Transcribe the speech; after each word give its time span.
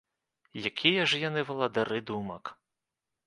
Якія 0.69 1.03
ж 1.11 1.19
яны 1.23 1.43
валадары 1.49 1.99
думак? 2.13 2.43